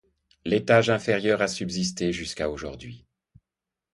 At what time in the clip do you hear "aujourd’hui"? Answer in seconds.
2.49-3.05